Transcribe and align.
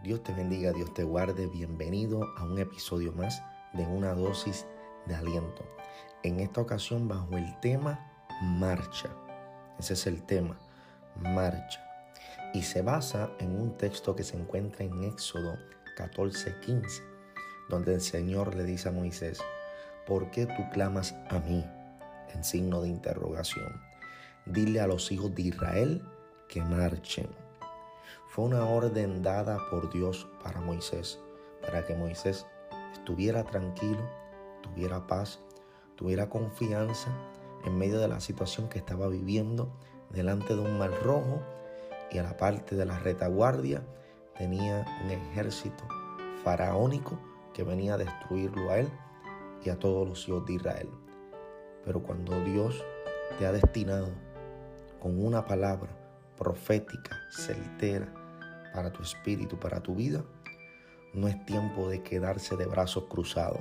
Dios 0.00 0.22
te 0.22 0.32
bendiga, 0.32 0.72
Dios 0.72 0.94
te 0.94 1.02
guarde. 1.02 1.48
Bienvenido 1.48 2.22
a 2.36 2.44
un 2.44 2.56
episodio 2.60 3.12
más 3.14 3.42
de 3.72 3.84
una 3.84 4.14
dosis 4.14 4.64
de 5.06 5.16
aliento. 5.16 5.66
En 6.22 6.38
esta 6.38 6.60
ocasión 6.60 7.08
bajo 7.08 7.36
el 7.36 7.58
tema 7.58 8.08
marcha. 8.40 9.08
Ese 9.76 9.94
es 9.94 10.06
el 10.06 10.22
tema, 10.22 10.56
marcha. 11.16 11.84
Y 12.54 12.62
se 12.62 12.80
basa 12.82 13.32
en 13.40 13.60
un 13.60 13.76
texto 13.76 14.14
que 14.14 14.22
se 14.22 14.36
encuentra 14.36 14.84
en 14.84 15.02
Éxodo 15.02 15.58
14:15, 15.96 17.02
donde 17.68 17.94
el 17.94 18.00
Señor 18.00 18.54
le 18.54 18.62
dice 18.62 18.90
a 18.90 18.92
Moisés, 18.92 19.40
¿por 20.06 20.30
qué 20.30 20.46
tú 20.46 20.62
clamas 20.72 21.16
a 21.28 21.40
mí? 21.40 21.64
En 22.32 22.44
signo 22.44 22.82
de 22.82 22.88
interrogación. 22.88 23.82
Dile 24.46 24.80
a 24.80 24.86
los 24.86 25.10
hijos 25.10 25.34
de 25.34 25.42
Israel 25.42 26.04
que 26.48 26.62
marchen. 26.62 27.47
Fue 28.38 28.46
una 28.46 28.66
orden 28.66 29.20
dada 29.20 29.58
por 29.68 29.90
Dios 29.90 30.28
para 30.44 30.60
Moisés, 30.60 31.18
para 31.60 31.84
que 31.84 31.96
Moisés 31.96 32.46
estuviera 32.92 33.42
tranquilo, 33.42 33.98
tuviera 34.62 35.08
paz, 35.08 35.40
tuviera 35.96 36.28
confianza 36.28 37.10
en 37.64 37.76
medio 37.76 37.98
de 37.98 38.06
la 38.06 38.20
situación 38.20 38.68
que 38.68 38.78
estaba 38.78 39.08
viviendo 39.08 39.72
delante 40.10 40.54
de 40.54 40.60
un 40.60 40.78
mar 40.78 40.92
rojo 41.02 41.42
y 42.12 42.18
a 42.18 42.22
la 42.22 42.36
parte 42.36 42.76
de 42.76 42.84
la 42.84 43.00
retaguardia 43.00 43.82
tenía 44.36 44.86
un 45.02 45.10
ejército 45.10 45.82
faraónico 46.44 47.18
que 47.52 47.64
venía 47.64 47.94
a 47.94 47.98
destruirlo 47.98 48.70
a 48.70 48.78
él 48.78 48.88
y 49.64 49.70
a 49.70 49.80
todos 49.80 50.08
los 50.08 50.28
hijos 50.28 50.46
de 50.46 50.52
Israel. 50.52 50.90
Pero 51.84 52.04
cuando 52.04 52.38
Dios 52.44 52.84
te 53.36 53.46
ha 53.46 53.50
destinado 53.50 54.10
con 55.00 55.20
una 55.26 55.44
palabra 55.44 55.90
profética, 56.36 57.18
certera, 57.32 58.14
para 58.78 58.92
tu 58.92 59.02
espíritu, 59.02 59.58
para 59.58 59.80
tu 59.80 59.96
vida, 59.96 60.22
no 61.12 61.26
es 61.26 61.44
tiempo 61.46 61.88
de 61.88 62.00
quedarse 62.04 62.54
de 62.54 62.64
brazos 62.64 63.06
cruzados. 63.08 63.58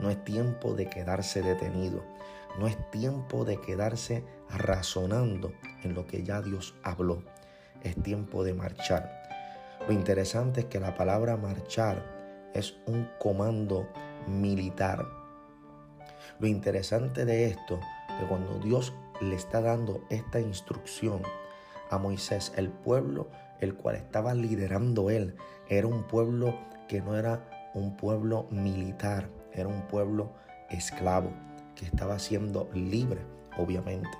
No 0.00 0.10
es 0.10 0.24
tiempo 0.24 0.74
de 0.74 0.88
quedarse 0.88 1.42
detenido. 1.42 2.02
No 2.58 2.66
es 2.66 2.76
tiempo 2.90 3.44
de 3.44 3.60
quedarse 3.60 4.24
razonando 4.50 5.52
en 5.84 5.94
lo 5.94 6.08
que 6.08 6.24
ya 6.24 6.42
Dios 6.42 6.74
habló. 6.82 7.22
Es 7.84 7.94
tiempo 8.02 8.42
de 8.42 8.52
marchar. 8.52 9.22
Lo 9.86 9.94
interesante 9.94 10.62
es 10.62 10.66
que 10.66 10.80
la 10.80 10.96
palabra 10.96 11.36
marchar 11.36 12.50
es 12.52 12.74
un 12.86 13.08
comando 13.20 13.86
militar. 14.26 15.06
Lo 16.40 16.48
interesante 16.48 17.24
de 17.24 17.44
esto 17.44 17.78
es 18.08 18.16
que 18.18 18.26
cuando 18.26 18.58
Dios 18.58 18.92
le 19.20 19.36
está 19.36 19.60
dando 19.60 20.02
esta 20.10 20.40
instrucción 20.40 21.22
a 21.90 21.98
Moisés, 21.98 22.52
el 22.56 22.70
pueblo 22.70 23.28
el 23.60 23.74
cual 23.74 23.96
estaba 23.96 24.34
liderando 24.34 25.10
él, 25.10 25.34
era 25.68 25.86
un 25.86 26.04
pueblo 26.04 26.58
que 26.88 27.00
no 27.00 27.16
era 27.16 27.70
un 27.74 27.96
pueblo 27.96 28.46
militar, 28.50 29.28
era 29.52 29.68
un 29.68 29.82
pueblo 29.82 30.32
esclavo, 30.70 31.30
que 31.74 31.84
estaba 31.84 32.18
siendo 32.18 32.68
libre, 32.74 33.20
obviamente. 33.56 34.10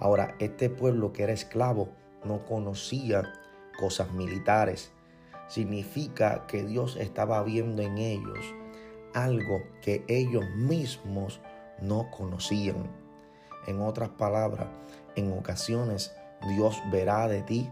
Ahora, 0.00 0.34
este 0.38 0.68
pueblo 0.68 1.12
que 1.12 1.22
era 1.22 1.32
esclavo 1.32 1.88
no 2.24 2.44
conocía 2.44 3.22
cosas 3.78 4.12
militares. 4.12 4.92
Significa 5.48 6.46
que 6.46 6.64
Dios 6.64 6.96
estaba 6.96 7.42
viendo 7.42 7.82
en 7.82 7.98
ellos 7.98 8.38
algo 9.14 9.62
que 9.82 10.04
ellos 10.08 10.44
mismos 10.56 11.40
no 11.80 12.10
conocían. 12.10 12.90
En 13.66 13.80
otras 13.80 14.08
palabras, 14.10 14.68
en 15.14 15.32
ocasiones 15.32 16.14
Dios 16.48 16.80
verá 16.90 17.28
de 17.28 17.42
ti 17.42 17.70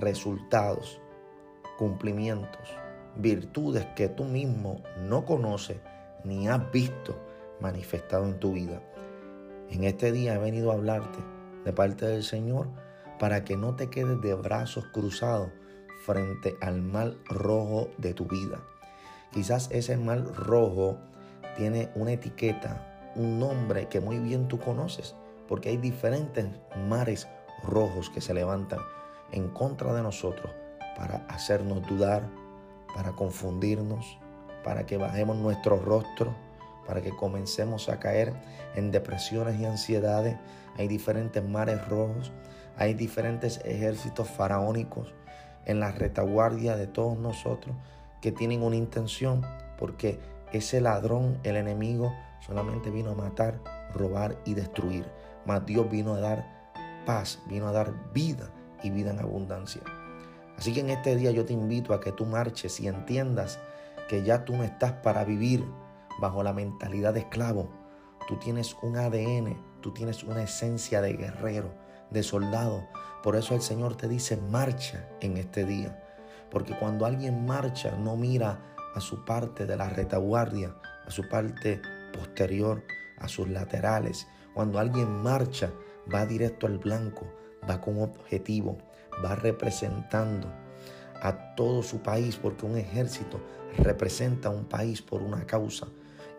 resultados, 0.00 1.00
cumplimientos, 1.78 2.76
virtudes 3.16 3.86
que 3.96 4.08
tú 4.08 4.24
mismo 4.24 4.82
no 4.98 5.24
conoces 5.24 5.78
ni 6.24 6.48
has 6.48 6.70
visto 6.72 7.16
manifestado 7.60 8.26
en 8.26 8.38
tu 8.38 8.52
vida. 8.52 8.82
En 9.70 9.84
este 9.84 10.12
día 10.12 10.34
he 10.34 10.38
venido 10.38 10.70
a 10.70 10.74
hablarte 10.74 11.18
de 11.64 11.72
parte 11.72 12.06
del 12.06 12.22
Señor 12.22 12.68
para 13.18 13.44
que 13.44 13.56
no 13.56 13.76
te 13.76 13.90
quedes 13.90 14.20
de 14.20 14.34
brazos 14.34 14.86
cruzados 14.92 15.50
frente 16.04 16.56
al 16.60 16.82
mal 16.82 17.18
rojo 17.26 17.88
de 17.98 18.12
tu 18.14 18.26
vida. 18.26 18.60
Quizás 19.32 19.68
ese 19.70 19.96
mal 19.96 20.34
rojo 20.34 20.98
tiene 21.56 21.90
una 21.94 22.12
etiqueta, 22.12 23.12
un 23.16 23.38
nombre 23.38 23.88
que 23.88 24.00
muy 24.00 24.18
bien 24.18 24.48
tú 24.48 24.58
conoces, 24.58 25.14
porque 25.48 25.70
hay 25.70 25.76
diferentes 25.76 26.46
mares 26.88 27.28
rojos 27.62 28.10
que 28.10 28.20
se 28.20 28.34
levantan 28.34 28.80
en 29.34 29.48
contra 29.48 29.92
de 29.92 30.02
nosotros 30.02 30.50
para 30.96 31.26
hacernos 31.28 31.84
dudar, 31.88 32.22
para 32.94 33.12
confundirnos, 33.12 34.16
para 34.62 34.86
que 34.86 34.96
bajemos 34.96 35.36
nuestro 35.36 35.76
rostro, 35.76 36.32
para 36.86 37.02
que 37.02 37.10
comencemos 37.10 37.88
a 37.88 37.98
caer 37.98 38.32
en 38.76 38.92
depresiones 38.92 39.60
y 39.60 39.64
ansiedades. 39.64 40.36
Hay 40.78 40.86
diferentes 40.86 41.42
mares 41.42 41.86
rojos, 41.88 42.30
hay 42.76 42.94
diferentes 42.94 43.60
ejércitos 43.64 44.28
faraónicos 44.30 45.12
en 45.66 45.80
la 45.80 45.90
retaguardia 45.90 46.76
de 46.76 46.86
todos 46.86 47.18
nosotros 47.18 47.74
que 48.20 48.30
tienen 48.30 48.62
una 48.62 48.76
intención, 48.76 49.44
porque 49.78 50.20
ese 50.52 50.80
ladrón, 50.80 51.40
el 51.42 51.56
enemigo, 51.56 52.14
solamente 52.40 52.90
vino 52.90 53.10
a 53.10 53.14
matar, 53.14 53.58
robar 53.92 54.36
y 54.44 54.54
destruir. 54.54 55.04
Mas 55.44 55.66
Dios 55.66 55.90
vino 55.90 56.14
a 56.14 56.20
dar 56.20 56.46
paz, 57.04 57.42
vino 57.48 57.66
a 57.66 57.72
dar 57.72 57.92
vida 58.12 58.48
vida 58.90 59.10
en 59.10 59.20
abundancia. 59.20 59.82
Así 60.56 60.72
que 60.72 60.80
en 60.80 60.90
este 60.90 61.16
día 61.16 61.30
yo 61.30 61.44
te 61.44 61.52
invito 61.52 61.94
a 61.94 62.00
que 62.00 62.12
tú 62.12 62.24
marches 62.26 62.78
y 62.80 62.88
entiendas 62.88 63.58
que 64.08 64.22
ya 64.22 64.44
tú 64.44 64.56
no 64.56 64.64
estás 64.64 64.92
para 64.92 65.24
vivir 65.24 65.64
bajo 66.20 66.42
la 66.42 66.52
mentalidad 66.52 67.14
de 67.14 67.20
esclavo. 67.20 67.68
Tú 68.28 68.36
tienes 68.38 68.76
un 68.82 68.96
ADN, 68.96 69.56
tú 69.80 69.92
tienes 69.92 70.22
una 70.22 70.42
esencia 70.42 71.00
de 71.00 71.14
guerrero, 71.14 71.74
de 72.10 72.22
soldado. 72.22 72.86
Por 73.22 73.36
eso 73.36 73.54
el 73.54 73.62
Señor 73.62 73.96
te 73.96 74.08
dice, 74.08 74.36
marcha 74.36 75.08
en 75.20 75.36
este 75.36 75.64
día. 75.64 76.00
Porque 76.50 76.76
cuando 76.78 77.04
alguien 77.06 77.44
marcha, 77.44 77.96
no 77.98 78.16
mira 78.16 78.60
a 78.94 79.00
su 79.00 79.24
parte 79.24 79.66
de 79.66 79.76
la 79.76 79.88
retaguardia, 79.88 80.74
a 81.06 81.10
su 81.10 81.28
parte 81.28 81.82
posterior, 82.12 82.84
a 83.18 83.28
sus 83.28 83.48
laterales. 83.48 84.26
Cuando 84.54 84.78
alguien 84.78 85.22
marcha, 85.22 85.72
va 86.12 86.26
directo 86.26 86.66
al 86.66 86.78
blanco, 86.78 87.26
va 87.68 87.80
con 87.80 88.00
objetivo, 88.00 88.78
va 89.24 89.34
representando 89.34 90.48
a 91.20 91.54
todo 91.54 91.82
su 91.82 92.00
país, 92.00 92.36
porque 92.36 92.66
un 92.66 92.76
ejército 92.76 93.40
representa 93.78 94.48
a 94.48 94.52
un 94.52 94.64
país 94.64 95.00
por 95.02 95.22
una 95.22 95.46
causa. 95.46 95.86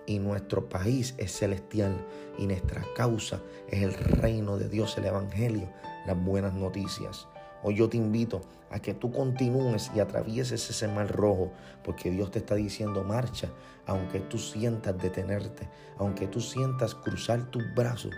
Y 0.08 0.20
nuestro 0.20 0.70
país 0.70 1.16
es 1.18 1.32
celestial 1.32 2.06
y 2.38 2.46
nuestra 2.46 2.84
causa 2.96 3.42
es 3.68 3.82
el 3.82 3.94
reino 3.94 4.58
de 4.58 4.70
Dios, 4.70 4.96
el 4.98 5.06
Evangelio, 5.06 5.68
las 6.06 6.24
buenas 6.24 6.54
noticias. 6.54 7.28
Hoy 7.64 7.76
yo 7.76 7.90
te 7.90 7.98
invito 7.98 8.42
a 8.70 8.80
que 8.80 8.94
tú 8.94 9.12
continúes 9.12 9.90
y 9.96 10.00
atravieses 10.00 10.70
ese 10.70 10.88
mar 10.88 11.12
rojo, 11.12 11.52
porque 11.84 12.12
Dios 12.12 12.30
te 12.30 12.38
está 12.38 12.54
diciendo 12.54 13.04
marcha, 13.04 13.50
aunque 13.88 14.20
tú 14.20 14.38
sientas 14.38 14.96
detenerte, 15.02 15.68
aunque 15.98 16.28
tú 16.28 16.42
sientas 16.42 16.94
cruzar 16.94 17.50
tus 17.50 17.64
brazos. 17.74 18.14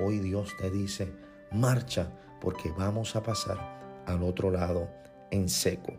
Hoy 0.00 0.20
Dios 0.20 0.54
te 0.58 0.70
dice, 0.70 1.12
marcha 1.52 2.10
porque 2.46 2.70
vamos 2.78 3.16
a 3.16 3.24
pasar 3.24 3.58
al 4.06 4.22
otro 4.22 4.52
lado 4.52 4.88
en 5.32 5.48
seco. 5.48 5.92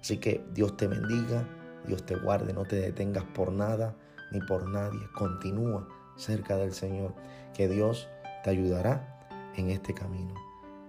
Así 0.00 0.16
que 0.16 0.42
Dios 0.54 0.74
te 0.78 0.86
bendiga, 0.86 1.46
Dios 1.86 2.06
te 2.06 2.16
guarde, 2.16 2.54
no 2.54 2.64
te 2.64 2.76
detengas 2.76 3.24
por 3.34 3.52
nada 3.52 3.94
ni 4.30 4.40
por 4.40 4.66
nadie. 4.66 5.00
Continúa 5.14 5.86
cerca 6.16 6.56
del 6.56 6.72
Señor, 6.72 7.12
que 7.52 7.68
Dios 7.68 8.08
te 8.42 8.48
ayudará 8.48 9.20
en 9.54 9.68
este 9.68 9.92
camino. 9.92 10.32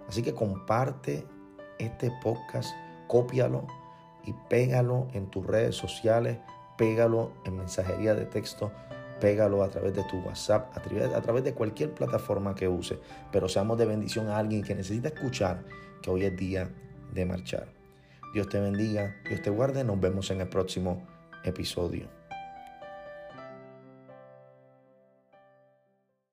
Así 0.08 0.22
que 0.22 0.32
comparte 0.32 1.26
este 1.78 2.10
podcast, 2.22 2.70
cópialo 3.06 3.66
y 4.24 4.32
pégalo 4.48 5.08
en 5.12 5.28
tus 5.28 5.46
redes 5.46 5.76
sociales, 5.76 6.38
pégalo 6.78 7.30
en 7.44 7.58
mensajería 7.58 8.14
de 8.14 8.24
texto 8.24 8.72
pégalo 9.20 9.62
a 9.62 9.68
través 9.68 9.94
de 9.94 10.04
tu 10.04 10.18
WhatsApp, 10.18 10.76
a 10.76 10.80
través, 10.80 11.12
a 11.12 11.20
través 11.20 11.44
de 11.44 11.54
cualquier 11.54 11.92
plataforma 11.92 12.54
que 12.54 12.68
use, 12.68 12.98
pero 13.30 13.48
seamos 13.48 13.78
de 13.78 13.86
bendición 13.86 14.28
a 14.28 14.38
alguien 14.38 14.62
que 14.62 14.74
necesita 14.74 15.08
escuchar 15.08 15.62
que 16.02 16.10
hoy 16.10 16.24
es 16.24 16.36
día 16.36 16.68
de 17.12 17.26
marchar. 17.26 17.66
Dios 18.34 18.48
te 18.48 18.58
bendiga, 18.58 19.14
Dios 19.28 19.42
te 19.42 19.50
guarde, 19.50 19.84
nos 19.84 20.00
vemos 20.00 20.30
en 20.30 20.40
el 20.40 20.48
próximo 20.48 21.06
episodio. 21.44 22.23